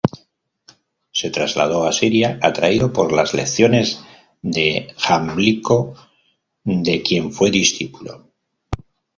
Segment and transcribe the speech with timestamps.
[1.11, 4.03] Se trasladó a Siria, atraído por las lecciones
[4.41, 5.93] de Jámblico,
[6.65, 8.27] de quien fue discípulo.